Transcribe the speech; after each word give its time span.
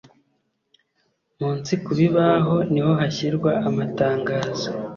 munsi 1.39 1.73
ku 1.83 1.91
bibaho 1.99 2.55
niho 2.71 2.91
hashyirwa 2.99 3.51
amatangazo 3.67 4.67